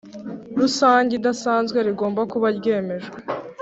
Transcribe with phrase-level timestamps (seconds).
[0.59, 3.17] Rusange Idasanzwe rigomba kuba ryemejwe